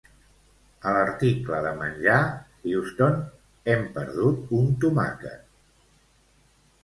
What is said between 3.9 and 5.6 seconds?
perdut un tomàquet